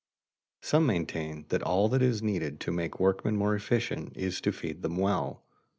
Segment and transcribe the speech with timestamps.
[0.63, 4.81] Some maintain that all that is needed to make workmen more efficient is to feed
[4.81, 5.43] them well.